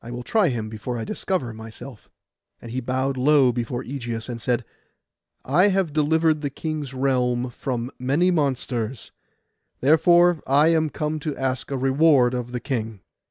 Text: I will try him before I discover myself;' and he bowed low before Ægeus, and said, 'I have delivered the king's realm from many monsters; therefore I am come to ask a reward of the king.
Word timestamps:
I 0.00 0.10
will 0.10 0.22
try 0.22 0.48
him 0.48 0.70
before 0.70 0.96
I 0.96 1.04
discover 1.04 1.52
myself;' 1.52 2.08
and 2.62 2.70
he 2.70 2.80
bowed 2.80 3.18
low 3.18 3.52
before 3.52 3.84
Ægeus, 3.84 4.26
and 4.26 4.40
said, 4.40 4.64
'I 5.44 5.68
have 5.68 5.92
delivered 5.92 6.40
the 6.40 6.48
king's 6.48 6.94
realm 6.94 7.50
from 7.50 7.90
many 7.98 8.30
monsters; 8.30 9.12
therefore 9.82 10.42
I 10.46 10.68
am 10.68 10.88
come 10.88 11.20
to 11.20 11.36
ask 11.36 11.70
a 11.70 11.76
reward 11.76 12.32
of 12.32 12.52
the 12.52 12.60
king. 12.60 13.00